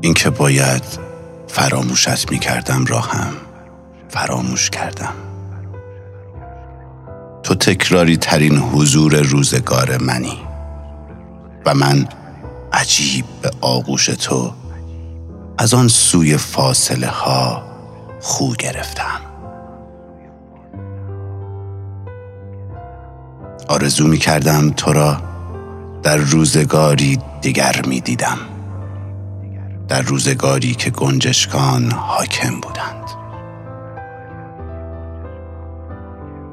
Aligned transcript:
اینکه 0.00 0.30
باید 0.30 0.82
فراموشت 1.48 2.30
می 2.30 2.38
کردم 2.38 2.84
را 2.84 3.00
هم 3.00 3.32
فراموش 4.08 4.70
کردم. 4.70 5.14
تو 7.42 7.54
تکراری 7.54 8.16
ترین 8.16 8.58
حضور 8.58 9.16
روزگار 9.16 9.98
منی 9.98 10.38
و 11.66 11.74
من 11.74 12.08
عجیب 12.72 13.24
به 13.42 13.50
آغوش 13.60 14.06
تو 14.06 14.52
از 15.58 15.74
آن 15.74 15.88
سوی 15.88 16.36
فاصله 16.36 17.06
ها 17.06 17.62
خو 18.20 18.54
گرفتم. 18.54 19.20
آرزو 23.68 24.06
می 24.06 24.18
کردم 24.18 24.70
تو 24.70 24.92
را 24.92 25.16
در 26.02 26.16
روزگاری 26.16 27.18
دیگر 27.40 27.82
می 27.86 28.00
دیدم 28.00 28.38
در 29.90 30.02
روزگاری 30.02 30.74
که 30.74 30.90
گنجشکان 30.90 31.90
حاکم 31.90 32.60
بودند. 32.60 33.10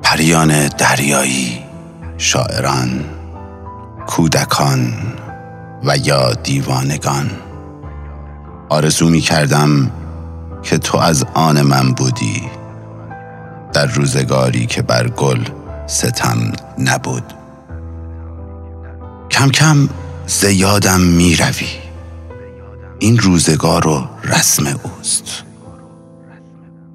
پریان 0.03 0.67
دریایی 0.67 1.59
شاعران 2.17 3.05
کودکان 4.07 4.93
و 5.83 5.97
یا 5.97 6.33
دیوانگان 6.33 7.31
آرزو 8.69 9.09
می 9.09 9.21
کردم 9.21 9.91
که 10.63 10.77
تو 10.77 10.97
از 10.97 11.25
آن 11.33 11.61
من 11.61 11.91
بودی 11.91 12.43
در 13.73 13.85
روزگاری 13.85 14.65
که 14.65 14.81
بر 14.81 15.07
گل 15.07 15.43
ستم 15.87 16.51
نبود. 16.77 17.33
کم 19.31 19.49
کم 19.49 19.89
زیادم 20.27 21.01
می 21.01 21.35
روی. 21.35 21.86
این 22.99 23.17
روزگار 23.17 23.87
و 23.87 24.07
رسم 24.23 24.79
اوست. 24.83 25.43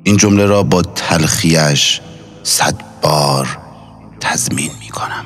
این 0.02 0.16
جمله 0.16 0.46
را 0.46 0.62
با 0.62 0.82
تلخیش 0.82 2.00
صد 2.42 2.74
بار 3.02 3.58
تضمین 4.20 4.70
می 4.80 4.88
کنم. 4.88 5.24